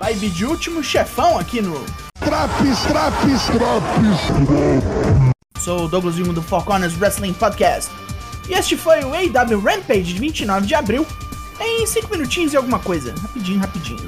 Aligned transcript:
Vibe 0.00 0.30
de 0.30 0.44
último 0.46 0.82
chefão 0.82 1.38
aqui 1.38 1.60
no. 1.60 1.84
Traps, 2.20 2.82
traps, 2.86 3.44
traps. 3.46 4.20
Sou 5.60 5.84
o 5.84 5.88
Douglas 5.88 6.14
Jung 6.14 6.32
do 6.32 6.42
Four 6.42 6.64
Corners 6.64 6.96
Wrestling 6.98 7.32
Podcast. 7.32 7.90
E 8.48 8.54
este 8.54 8.76
foi 8.76 9.00
o 9.04 9.12
AW 9.12 9.60
Rampage 9.60 10.14
de 10.14 10.20
29 10.20 10.66
de 10.66 10.74
abril, 10.74 11.06
em 11.60 11.86
5 11.86 12.08
minutinhos 12.10 12.52
e 12.52 12.56
alguma 12.56 12.78
coisa. 12.78 13.14
Rapidinho, 13.20 13.60
rapidinho. 13.60 14.06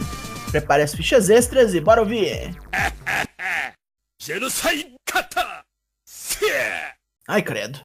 Prepare 0.51 0.83
as 0.83 0.95
fichas 0.95 1.29
extras 1.29 1.75
e 1.75 1.81
bora 1.81 2.01
ouvir. 2.01 2.57
Ai, 7.29 7.43
credo. 7.43 7.81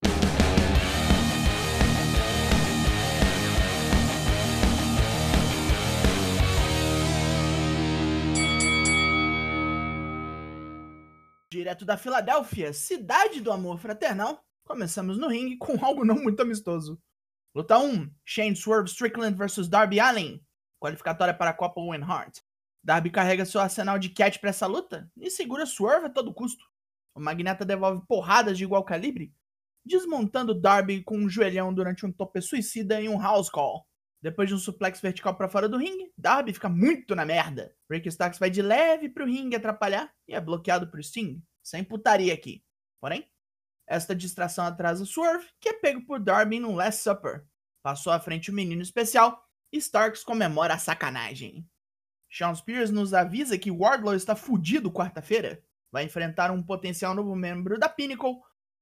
Direto 11.58 11.86
da 11.86 11.98
Filadélfia, 11.98 12.72
cidade 12.72 13.42
do 13.42 13.52
amor 13.52 13.80
fraternal, 13.80 14.46
começamos 14.64 15.18
no 15.18 15.28
ringue 15.28 15.58
com 15.58 15.74
algo 15.84 16.06
não 16.06 16.14
muito 16.14 16.40
amistoso. 16.40 17.02
Luta 17.56 17.80
1: 17.80 18.12
Shane 18.24 18.56
Swerve 18.56 18.88
Strickland 18.88 19.36
vs 19.36 19.68
Darby 19.68 20.00
Allin, 20.00 20.40
qualificatória 20.80 21.34
para 21.34 21.50
a 21.50 21.54
Copa 21.56 21.82
Owen 21.82 22.04
Hart. 22.04 22.42
Darby 22.84 23.10
carrega 23.10 23.44
seu 23.44 23.60
arsenal 23.60 23.98
de 23.98 24.10
catch 24.10 24.38
para 24.38 24.52
essa 24.52 24.68
luta 24.68 25.12
e 25.18 25.32
segura 25.32 25.66
Swerve 25.66 26.06
a 26.06 26.10
todo 26.12 26.32
custo. 26.32 26.64
O 27.16 27.20
Magnata 27.20 27.66
devolve 27.66 28.06
porradas 28.06 28.56
de 28.56 28.64
igual 28.64 28.84
calibre, 28.84 29.34
desmontando 29.84 30.54
Darby 30.54 31.04
com 31.04 31.18
um 31.18 31.28
joelhão 31.28 31.74
durante 31.74 32.06
um 32.06 32.12
tope 32.12 32.40
suicida 32.40 33.02
em 33.02 33.10
um 33.10 33.20
house 33.20 33.50
call. 33.50 33.87
Depois 34.22 34.50
de 34.50 34.56
um 34.56 34.58
suplex 34.58 35.00
vertical 35.00 35.36
para 35.36 35.48
fora 35.48 35.70
do 35.70 35.78
ringue, 35.78 36.12
Darby 36.18 36.54
fica 36.54 36.68
muito 36.68 37.16
na 37.16 37.26
merda. 37.26 37.76
Rick 37.90 38.08
Starks 38.10 38.40
vai 38.40 38.50
de 38.50 38.62
leve 38.62 39.10
pro 39.10 39.26
ringue 39.26 39.56
atrapalhar 39.56 40.12
e 40.28 40.34
é 40.34 40.42
bloqueado 40.42 40.90
por 40.90 41.04
Sting. 41.04 41.42
Sem 41.64 41.84
putaria 41.84 42.34
aqui. 42.34 42.64
Porém, 43.00 43.30
esta 43.86 44.16
distração 44.16 44.66
atrasa 44.66 45.06
Swerve, 45.06 45.48
que 45.60 45.70
é 45.70 45.74
pego 45.74 46.06
por 46.06 46.20
Darby 46.20 46.60
num 46.60 46.76
Last 46.76 47.04
Supper. 47.04 47.46
Passou 47.84 48.12
à 48.12 48.20
frente 48.20 48.50
o 48.50 48.54
menino 48.54 48.82
especial 48.82 49.42
e 49.72 49.78
Starks 49.78 50.24
comemora 50.24 50.74
a 50.74 50.80
sacanagem. 50.80 51.66
Sean 52.30 52.54
Spears 52.54 52.92
nos 52.92 53.14
avisa 53.14 53.58
que 53.58 53.72
Wardlow 53.72 54.16
está 54.16 54.36
fudido 54.36 54.92
quarta-feira. 54.92 55.64
Vai 55.92 56.04
enfrentar 56.04 56.52
um 56.52 56.62
potencial 56.62 57.16
novo 57.16 57.36
membro 57.36 57.80
da 57.80 57.88
Pinnacle, 57.88 58.36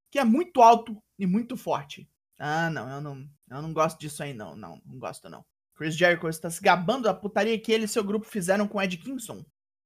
que 0.09 0.17
é 0.17 0.23
muito 0.23 0.61
alto 0.61 1.01
e 1.19 1.27
muito 1.27 1.55
forte. 1.55 2.09
Ah, 2.39 2.69
não, 2.69 2.89
eu 2.89 3.01
não, 3.01 3.29
eu 3.49 3.61
não 3.61 3.73
gosto 3.73 3.99
disso 3.99 4.23
aí, 4.23 4.33
não, 4.33 4.55
não, 4.55 4.81
não 4.85 4.97
gosto 4.97 5.29
não. 5.29 5.45
Chris 5.75 5.95
Jericho 5.95 6.27
está 6.29 6.49
se 6.49 6.61
gabando 6.61 7.03
da 7.03 7.13
putaria 7.13 7.59
que 7.59 7.71
ele 7.71 7.85
e 7.85 7.87
seu 7.87 8.03
grupo 8.03 8.25
fizeram 8.25 8.67
com 8.67 8.81
Ed 8.81 8.97
Kingston, 8.97 9.45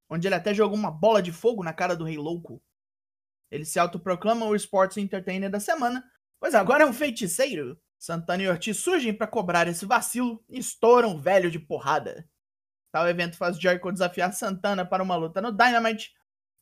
onde 0.09 0.27
ele 0.27 0.35
até 0.35 0.53
jogou 0.53 0.77
uma 0.77 0.91
bola 0.91 1.21
de 1.21 1.31
fogo 1.31 1.63
na 1.63 1.73
cara 1.73 1.95
do 1.95 2.03
Rei 2.03 2.17
Louco. 2.17 2.61
Ele 3.49 3.65
se 3.65 3.79
autoproclama 3.79 4.45
o 4.45 4.55
Sports 4.55 4.97
Entertainer 4.97 5.49
da 5.49 5.59
semana, 5.59 6.03
pois 6.39 6.53
agora 6.53 6.83
é 6.83 6.87
um 6.87 6.93
feiticeiro. 6.93 7.79
Santana 7.97 8.43
e 8.43 8.47
Ortiz 8.47 8.77
surgem 8.77 9.13
para 9.13 9.27
cobrar 9.27 9.67
esse 9.67 9.85
vacilo 9.85 10.41
e 10.47 10.59
estouram 10.59 11.15
o 11.15 11.19
velho 11.19 11.51
de 11.51 11.59
porrada. 11.59 12.29
Tal 12.91 13.07
evento 13.09 13.35
faz 13.35 13.59
Jericho 13.59 13.91
desafiar 13.91 14.31
Santana 14.31 14.85
para 14.85 15.03
uma 15.03 15.15
luta 15.15 15.41
no 15.41 15.51
Dynamite 15.51 16.11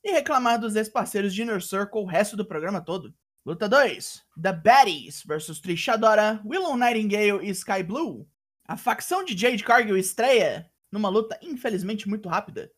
e 0.04 0.12
reclamar 0.12 0.60
dos 0.60 0.76
ex-parceiros 0.76 1.34
de 1.34 1.44
Inner 1.44 1.62
Circle 1.62 2.02
o 2.02 2.06
resto 2.06 2.36
do 2.36 2.48
programa 2.48 2.82
todo. 2.82 3.14
Luta 3.48 3.70
2: 3.70 4.26
The 4.42 4.52
Baddies 4.52 5.24
vs 5.26 5.62
Trish 5.62 5.88
Adora, 5.88 6.42
Willow 6.44 6.76
Nightingale 6.76 7.48
e 7.48 7.50
Sky 7.52 7.82
Blue. 7.82 8.28
A 8.68 8.76
facção 8.76 9.24
de 9.24 9.38
Jade 9.38 9.64
Cargill 9.64 9.98
estreia 9.98 10.70
numa 10.92 11.08
luta 11.08 11.40
infelizmente 11.42 12.10
muito 12.10 12.28
rápida. 12.28 12.70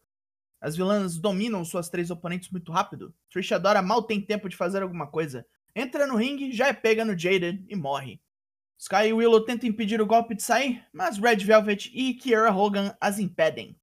As 0.62 0.75
vilãs 0.75 1.17
dominam 1.17 1.66
suas 1.66 1.90
três 1.90 2.12
oponentes 2.12 2.52
muito 2.52 2.72
rápido. 2.72 3.16
Trish 3.31 3.52
Adora 3.52 3.81
mal 3.81 4.03
tem 4.03 4.22
tempo 4.22 4.47
de 4.47 4.56
fazer 4.56 4.84
alguma 4.84 5.08
coisa. 5.08 5.44
Entra 5.75 6.06
no 6.06 6.16
ringue, 6.16 6.52
já 6.52 6.68
é 6.68 6.74
pega 6.74 7.03
no 7.03 7.18
Jaded 7.18 7.66
e 7.68 7.75
morre. 7.75 8.22
Sky 8.78 9.08
e 9.08 9.13
Willow 9.13 9.44
tentam 9.44 9.68
impedir 9.68 10.00
o 10.00 10.06
golpe 10.06 10.35
de 10.35 10.44
sair, 10.44 10.85
mas 10.94 11.18
Red 11.18 11.38
Velvet 11.38 11.90
e 11.91 12.13
Kiera 12.13 12.53
Hogan 12.53 12.96
as 13.02 13.18
impedem. 13.18 13.75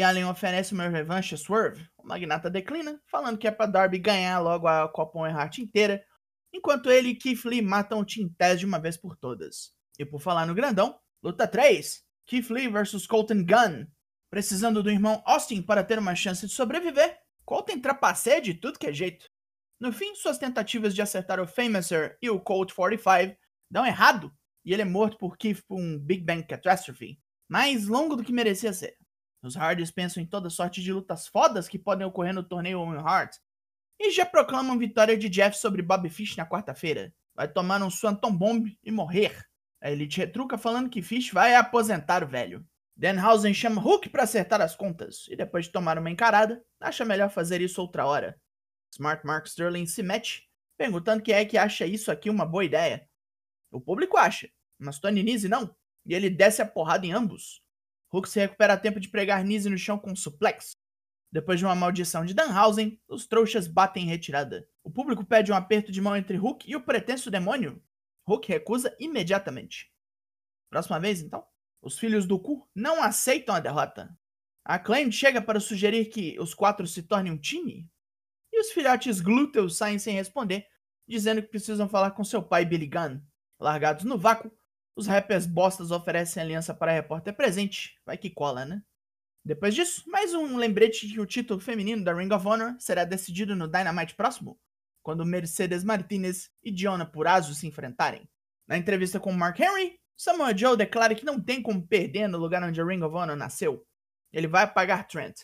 E 0.00 0.02
Allen 0.02 0.24
oferece 0.24 0.72
uma 0.72 0.88
revanche 0.88 1.34
a 1.34 1.38
Swerve. 1.38 1.86
O 1.98 2.08
magnata 2.08 2.48
declina, 2.48 2.98
falando 3.06 3.36
que 3.36 3.46
é 3.46 3.50
para 3.50 3.70
Darby 3.70 3.98
ganhar 3.98 4.38
logo 4.38 4.66
a 4.66 4.88
Copa 4.88 5.28
Heart 5.28 5.58
inteira, 5.58 6.02
enquanto 6.52 6.90
ele 6.90 7.10
e 7.10 7.14
Keith 7.14 7.44
Lee 7.44 7.62
matam 7.62 8.04
Taz 8.36 8.60
de 8.60 8.66
uma 8.66 8.78
vez 8.78 8.96
por 8.96 9.16
todas. 9.16 9.72
E 9.98 10.04
por 10.04 10.20
falar 10.20 10.46
no 10.46 10.54
grandão, 10.54 10.98
luta 11.22 11.46
3: 11.46 12.02
Keith 12.26 12.50
Lee 12.50 12.68
vs 12.68 13.06
Colton 13.06 13.44
Gunn. 13.44 13.86
Precisando 14.30 14.82
do 14.82 14.90
irmão 14.90 15.22
Austin 15.26 15.60
para 15.60 15.84
ter 15.84 15.98
uma 15.98 16.14
chance 16.14 16.46
de 16.46 16.52
sobreviver, 16.52 17.18
Colton 17.44 17.80
trapaceia 17.80 18.40
de 18.40 18.54
tudo 18.54 18.78
que 18.78 18.86
é 18.86 18.92
jeito. 18.92 19.26
No 19.78 19.92
fim, 19.92 20.14
suas 20.14 20.38
tentativas 20.38 20.94
de 20.94 21.02
acertar 21.02 21.40
o 21.40 21.46
Famouser 21.46 22.16
e 22.22 22.30
o 22.30 22.40
Colt 22.40 22.72
45 22.72 23.36
dão 23.70 23.84
errado, 23.84 24.32
e 24.64 24.72
ele 24.72 24.82
é 24.82 24.84
morto 24.84 25.18
por 25.18 25.36
Keith 25.36 25.62
por 25.66 25.78
um 25.78 25.98
Big 25.98 26.24
Bang 26.24 26.46
Catastrophe, 26.46 27.18
mais 27.48 27.88
longo 27.88 28.14
do 28.14 28.22
que 28.22 28.32
merecia 28.32 28.72
ser. 28.72 28.96
Os 29.42 29.56
Hardys 29.56 29.90
pensam 29.90 30.22
em 30.22 30.26
toda 30.26 30.48
sorte 30.48 30.80
de 30.80 30.92
lutas 30.92 31.26
fodas 31.26 31.68
que 31.68 31.78
podem 31.78 32.06
ocorrer 32.06 32.32
no 32.32 32.44
torneio 32.44 32.78
Owen 32.78 33.00
Hart, 33.00 33.34
e 34.04 34.10
já 34.10 34.26
proclamam 34.26 34.76
vitória 34.76 35.16
de 35.16 35.28
Jeff 35.28 35.56
sobre 35.56 35.80
Bob 35.80 36.08
Fish 36.10 36.36
na 36.36 36.44
quarta-feira. 36.44 37.14
Vai 37.34 37.46
tomar 37.46 37.80
um 37.82 37.88
Swanton 37.88 38.36
Bomb 38.36 38.76
e 38.82 38.90
morrer. 38.90 39.46
A 39.80 39.90
Elite 39.90 40.18
retruca 40.18 40.58
falando 40.58 40.90
que 40.90 41.00
Fish 41.00 41.30
vai 41.30 41.54
aposentar 41.54 42.24
o 42.24 42.26
velho. 42.26 42.66
Danhausen 42.96 43.54
chama 43.54 43.80
Hulk 43.80 44.10
para 44.10 44.24
acertar 44.24 44.60
as 44.60 44.74
contas, 44.74 45.26
e 45.28 45.36
depois 45.36 45.66
de 45.66 45.72
tomar 45.72 45.98
uma 45.98 46.10
encarada, 46.10 46.62
acha 46.80 47.04
melhor 47.04 47.30
fazer 47.30 47.60
isso 47.60 47.80
outra 47.80 48.06
hora. 48.06 48.40
Smart 48.92 49.24
Mark 49.24 49.46
Sterling 49.46 49.86
se 49.86 50.02
mete, 50.02 50.48
perguntando 50.76 51.22
quem 51.22 51.34
é 51.34 51.44
que 51.44 51.56
acha 51.56 51.86
isso 51.86 52.10
aqui 52.10 52.28
uma 52.28 52.44
boa 52.44 52.64
ideia. 52.64 53.08
O 53.70 53.80
público 53.80 54.16
acha, 54.16 54.50
mas 54.78 54.98
Tony 54.98 55.22
Nese 55.22 55.48
não, 55.48 55.74
e 56.04 56.14
ele 56.14 56.28
desce 56.28 56.60
a 56.60 56.66
porrada 56.66 57.06
em 57.06 57.12
ambos. 57.12 57.62
Hulk 58.12 58.28
se 58.28 58.40
recupera 58.40 58.74
a 58.74 58.78
tempo 58.78 59.00
de 59.00 59.08
pregar 59.08 59.42
Nese 59.44 59.70
no 59.70 59.78
chão 59.78 59.98
com 59.98 60.10
um 60.10 60.16
suplex. 60.16 60.72
Depois 61.32 61.58
de 61.58 61.64
uma 61.64 61.74
maldição 61.74 62.26
de 62.26 62.34
Danhausen, 62.34 63.00
os 63.08 63.26
trouxas 63.26 63.66
batem 63.66 64.04
em 64.04 64.08
retirada. 64.08 64.68
O 64.84 64.90
público 64.90 65.24
pede 65.24 65.50
um 65.50 65.54
aperto 65.54 65.90
de 65.90 65.98
mão 65.98 66.14
entre 66.14 66.36
Hulk 66.36 66.70
e 66.70 66.76
o 66.76 66.82
pretenso 66.82 67.30
demônio. 67.30 67.82
Hulk 68.26 68.52
recusa 68.52 68.94
imediatamente. 69.00 69.90
Próxima 70.68 71.00
vez, 71.00 71.22
então? 71.22 71.42
Os 71.80 71.98
filhos 71.98 72.26
do 72.26 72.38
cu 72.38 72.68
não 72.74 73.02
aceitam 73.02 73.54
a 73.54 73.60
derrota. 73.60 74.14
A 74.62 74.74
Acclaimed 74.74 75.16
chega 75.16 75.40
para 75.40 75.58
sugerir 75.58 76.04
que 76.06 76.38
os 76.38 76.52
quatro 76.52 76.86
se 76.86 77.02
tornem 77.02 77.32
um 77.32 77.38
time. 77.38 77.90
E 78.52 78.60
os 78.60 78.70
filhotes 78.70 79.18
glúteos 79.20 79.78
saem 79.78 79.98
sem 79.98 80.14
responder, 80.14 80.66
dizendo 81.08 81.42
que 81.42 81.48
precisam 81.48 81.88
falar 81.88 82.10
com 82.10 82.22
seu 82.22 82.42
pai 82.42 82.66
Billy 82.66 82.86
Gunn. 82.86 83.20
Largados 83.58 84.04
no 84.04 84.18
vácuo, 84.18 84.52
os 84.94 85.06
rappers 85.06 85.46
bostas 85.46 85.90
oferecem 85.90 86.42
aliança 86.42 86.74
para 86.74 86.92
a 86.92 86.94
repórter 86.94 87.34
presente. 87.34 87.98
Vai 88.04 88.18
que 88.18 88.28
cola, 88.28 88.66
né? 88.66 88.82
Depois 89.44 89.74
disso, 89.74 90.04
mais 90.06 90.32
um 90.34 90.56
lembrete 90.56 91.06
de 91.08 91.14
que 91.14 91.20
o 91.20 91.26
título 91.26 91.58
feminino 91.58 92.04
da 92.04 92.14
Ring 92.14 92.32
of 92.32 92.46
Honor 92.46 92.76
será 92.78 93.04
decidido 93.04 93.56
no 93.56 93.66
Dynamite 93.66 94.14
próximo, 94.14 94.56
quando 95.02 95.26
Mercedes 95.26 95.82
Martinez 95.82 96.48
e 96.62 96.70
Diona 96.70 97.04
Purazo 97.04 97.52
se 97.52 97.66
enfrentarem. 97.66 98.28
Na 98.68 98.78
entrevista 98.78 99.18
com 99.18 99.32
Mark 99.32 99.58
Henry, 99.58 99.98
Samoa 100.16 100.56
Joe 100.56 100.76
declara 100.76 101.16
que 101.16 101.24
não 101.24 101.40
tem 101.40 101.60
como 101.60 101.84
perder 101.84 102.28
no 102.28 102.38
lugar 102.38 102.62
onde 102.62 102.80
a 102.80 102.84
Ring 102.84 103.02
of 103.02 103.16
Honor 103.16 103.36
nasceu. 103.36 103.84
Ele 104.32 104.46
vai 104.46 104.62
apagar 104.62 105.08
Trent. 105.08 105.40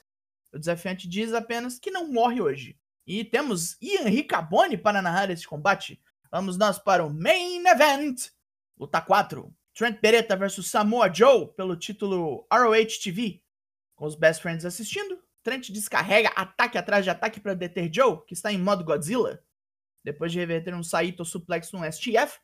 O 0.53 0.59
desafiante 0.59 1.09
diz 1.09 1.35
apenas 1.35 1.81
que 1.81 1.91
não 1.91 2.13
morre 2.13 2.41
hoje. 2.41 2.79
E 3.05 3.25
temos 3.25 3.77
Ian 3.83 4.09
Riccaboni 4.09 4.79
para 4.79 5.03
narrar 5.03 5.29
esse 5.31 5.47
combate. 5.47 6.01
Vamos 6.31 6.57
nós 6.57 6.79
para 6.79 7.05
o 7.05 7.13
Main 7.13 7.67
Event. 7.67 8.29
Luta 8.79 9.01
4. 9.01 9.53
Trent 9.75 10.01
Beretta 10.01 10.37
versus 10.37 10.71
Samoa 10.71 11.13
Joe 11.13 11.49
pelo 11.57 11.77
título 11.77 12.47
ROH 12.53 13.03
TV. 13.03 13.43
Com 13.99 14.07
os 14.07 14.15
Best 14.15 14.41
Friends 14.41 14.65
assistindo, 14.65 15.21
Trent 15.43 15.71
descarrega 15.71 16.29
ataque 16.37 16.79
atrás 16.79 17.05
de 17.05 17.11
ataque 17.11 17.41
para 17.41 17.53
deter 17.53 17.91
Joe, 17.93 18.25
que 18.25 18.33
está 18.33 18.53
em 18.53 18.57
modo 18.57 18.85
Godzilla. 18.85 19.43
Depois 20.05 20.31
de 20.31 20.39
reverter 20.39 20.73
um 20.73 20.85
Saito 20.85 21.25
suplex 21.25 21.73
no 21.73 21.81
STF, 21.85 22.39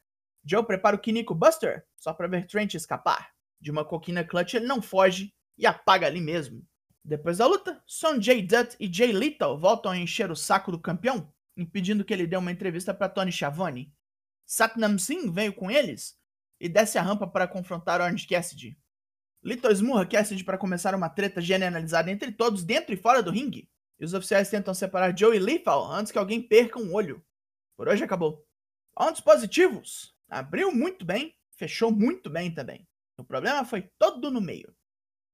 Joe 0.44 0.66
prepara 0.66 0.96
o 0.96 0.98
Kiniko 0.98 1.32
Buster, 1.32 1.86
só 1.96 2.12
para 2.12 2.26
ver 2.26 2.48
Trent 2.48 2.74
escapar. 2.74 3.30
De 3.60 3.70
uma 3.70 3.84
coquina 3.84 4.24
clutch 4.24 4.54
ele 4.54 4.66
não 4.66 4.82
foge 4.82 5.32
e 5.56 5.64
apaga 5.64 6.08
ali 6.08 6.20
mesmo. 6.20 6.66
Depois 7.04 7.38
da 7.38 7.46
luta, 7.46 7.80
Sonjay 7.86 8.42
Dutt 8.42 8.76
e 8.80 8.92
Jay 8.92 9.12
Lethal 9.12 9.56
voltam 9.56 9.92
a 9.92 9.96
encher 9.96 10.32
o 10.32 10.36
saco 10.36 10.72
do 10.72 10.80
campeão, 10.80 11.32
impedindo 11.56 12.04
que 12.04 12.12
ele 12.12 12.26
dê 12.26 12.36
uma 12.36 12.50
entrevista 12.50 12.92
para 12.92 13.08
Tony 13.08 13.30
Schiavone. 13.30 13.94
Satnam 14.44 14.98
Singh 14.98 15.30
veio 15.30 15.52
com 15.52 15.70
eles 15.70 16.18
e 16.58 16.68
desce 16.68 16.98
a 16.98 17.02
rampa 17.02 17.28
para 17.28 17.46
confrontar 17.46 18.00
Orange 18.00 18.26
Cassidy. 18.26 18.76
Lethal 19.44 19.70
esmurra 19.70 20.06
Cassidy 20.06 20.42
para 20.42 20.56
começar 20.56 20.94
uma 20.94 21.10
treta 21.10 21.38
generalizada 21.38 22.10
entre 22.10 22.32
todos 22.32 22.64
dentro 22.64 22.94
e 22.94 22.96
fora 22.96 23.22
do 23.22 23.30
ringue. 23.30 23.68
E 24.00 24.04
os 24.04 24.14
oficiais 24.14 24.48
tentam 24.48 24.72
separar 24.72 25.16
Joe 25.16 25.36
e 25.36 25.38
Lethal 25.38 25.92
antes 25.92 26.10
que 26.10 26.18
alguém 26.18 26.40
perca 26.40 26.80
um 26.80 26.94
olho. 26.94 27.22
Por 27.76 27.86
hoje 27.86 28.02
acabou. 28.02 28.42
Pontos 28.94 29.20
positivos. 29.20 30.14
Abriu 30.30 30.72
muito 30.72 31.04
bem, 31.04 31.36
fechou 31.58 31.92
muito 31.92 32.30
bem 32.30 32.50
também. 32.50 32.88
O 33.18 33.24
problema 33.24 33.66
foi 33.66 33.82
todo 33.98 34.30
no 34.30 34.40
meio. 34.40 34.74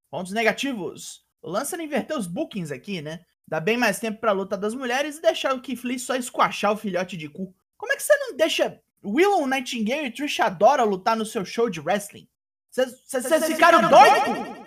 Pontos 0.09 0.33
negativos. 0.33 1.25
O 1.41 1.49
lance 1.49 1.73
era 1.73 1.81
inverter 1.81 2.17
os 2.17 2.27
bookings 2.27 2.71
aqui, 2.71 3.01
né? 3.01 3.25
Dar 3.47 3.61
bem 3.61 3.77
mais 3.77 3.97
tempo 3.97 4.19
pra 4.19 4.33
luta 4.33 4.57
das 4.57 4.75
mulheres 4.75 5.17
e 5.17 5.21
deixar 5.21 5.55
o 5.55 5.61
Keith 5.61 5.99
só 5.99 6.15
esquachar 6.15 6.73
o 6.73 6.77
filhote 6.77 7.15
de 7.15 7.29
cu. 7.29 7.55
Como 7.77 7.93
é 7.93 7.95
que 7.95 8.03
você 8.03 8.15
não 8.17 8.35
deixa 8.35 8.81
Willow 9.03 9.47
Nightingale 9.47 10.07
e 10.07 10.11
Trish 10.11 10.41
Adora 10.41 10.83
lutar 10.83 11.15
no 11.15 11.25
seu 11.25 11.45
show 11.45 11.69
de 11.69 11.79
wrestling? 11.79 12.27
Vocês 12.71 13.45
ficaram 13.47 13.81
doidos? 13.89 14.61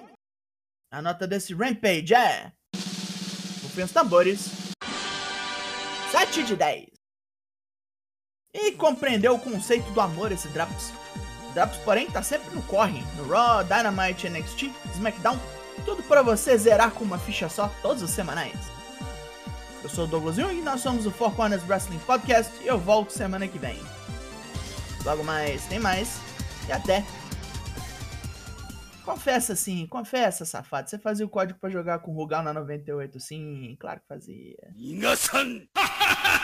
A 0.92 1.00
nota 1.00 1.26
desse 1.26 1.54
Rampage 1.54 2.14
é. 2.14 2.52
Rufem 3.62 3.84
os 3.84 3.92
tambores. 3.92 4.50
7 6.12 6.44
de 6.44 6.54
10. 6.54 6.86
E 8.52 8.72
compreendeu 8.72 9.34
o 9.34 9.38
conceito 9.38 9.90
do 9.90 10.00
amor 10.00 10.30
esse 10.30 10.48
Draps. 10.48 10.92
Draps, 11.54 11.78
porém, 11.78 12.10
tá 12.10 12.22
sempre 12.22 12.54
no 12.54 12.62
corre. 12.64 13.02
No 13.16 13.26
Raw, 13.26 13.64
Dynamite, 13.64 14.28
NXT, 14.28 14.70
SmackDown. 14.92 15.40
Tudo 15.84 16.02
para 16.02 16.22
você 16.22 16.56
zerar 16.58 16.92
com 16.92 17.04
uma 17.04 17.18
ficha 17.18 17.48
só 17.48 17.68
todos 17.80 18.02
os 18.02 18.10
semanais. 18.10 18.54
Eu 19.82 19.88
sou 19.88 20.04
o 20.04 20.06
Douglas 20.06 20.36
Jung 20.36 20.54
e 20.54 20.62
nós 20.62 20.80
somos 20.80 21.06
o 21.06 21.10
Four 21.10 21.34
Corners 21.34 21.66
Wrestling 21.68 21.98
Podcast 22.00 22.52
e 22.62 22.66
eu 22.66 22.78
volto 22.78 23.10
semana 23.10 23.48
que 23.48 23.58
vem. 23.58 23.80
Logo 25.04 25.24
mais, 25.24 25.64
tem 25.66 25.80
mais. 25.80 26.20
E 26.68 26.72
até! 26.72 27.04
Confessa 29.04 29.54
sim, 29.54 29.86
confessa, 29.86 30.44
safado. 30.44 30.88
Você 30.88 30.98
fazia 30.98 31.26
o 31.26 31.28
código 31.28 31.58
para 31.58 31.68
jogar 31.68 31.98
com 31.98 32.10
o 32.10 32.14
Rugal 32.14 32.42
na 32.42 32.54
98, 32.54 33.20
sim, 33.20 33.76
claro 33.78 34.00
que 34.00 34.06
fazia. 34.08 34.56